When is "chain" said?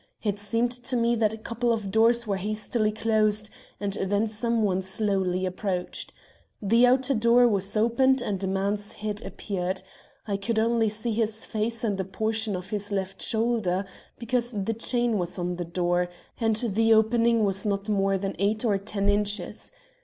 14.73-15.19